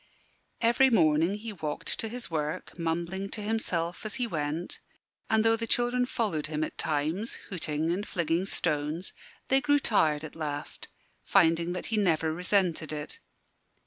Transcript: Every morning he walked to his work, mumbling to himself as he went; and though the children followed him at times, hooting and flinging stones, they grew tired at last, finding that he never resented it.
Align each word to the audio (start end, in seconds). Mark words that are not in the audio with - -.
Every 0.61 0.89
morning 0.89 1.35
he 1.35 1.53
walked 1.53 1.99
to 1.99 2.09
his 2.09 2.31
work, 2.31 2.75
mumbling 2.75 3.29
to 3.29 3.41
himself 3.43 4.03
as 4.03 4.15
he 4.15 4.25
went; 4.25 4.79
and 5.29 5.45
though 5.45 5.55
the 5.55 5.67
children 5.67 6.07
followed 6.07 6.47
him 6.47 6.63
at 6.63 6.75
times, 6.79 7.35
hooting 7.51 7.91
and 7.91 8.07
flinging 8.07 8.45
stones, 8.47 9.13
they 9.49 9.61
grew 9.61 9.77
tired 9.77 10.23
at 10.23 10.35
last, 10.35 10.87
finding 11.23 11.73
that 11.73 11.85
he 11.93 11.97
never 11.97 12.33
resented 12.33 12.91
it. 12.91 13.19